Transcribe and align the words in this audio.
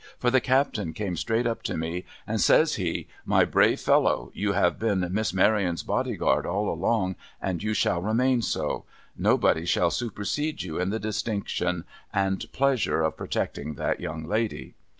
For, 0.17 0.31
the 0.31 0.41
Captain 0.41 0.93
came 0.93 1.15
straight 1.15 1.45
up 1.45 1.61
to 1.61 1.77
me, 1.77 2.05
and 2.25 2.41
says 2.41 2.73
he,' 2.73 3.07
My 3.23 3.45
brave 3.45 3.79
fellow, 3.79 4.31
you 4.33 4.53
have 4.53 4.79
been 4.79 5.07
Miss 5.11 5.31
Maryon's 5.31 5.83
body 5.83 6.15
guard 6.17 6.43
all 6.43 6.73
along, 6.73 7.17
and 7.39 7.61
you 7.61 7.75
shall 7.75 8.01
remain 8.01 8.41
so. 8.41 8.85
Nobody 9.15 9.63
shall 9.63 9.91
supersede 9.91 10.63
you 10.63 10.79
in 10.79 10.89
the 10.89 10.97
distinction 10.97 11.83
and 12.11 12.51
pleasure 12.51 13.03
of 13.03 13.15
protecting 13.15 13.75
that 13.75 13.99
young 13.99 14.23
lady.' 14.25 14.73